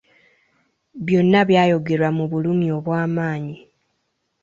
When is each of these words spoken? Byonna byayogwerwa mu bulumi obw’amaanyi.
Byonna 1.05 1.39
byayogwerwa 1.49 2.09
mu 2.17 2.25
bulumi 2.31 2.67
obw’amaanyi. 2.77 3.57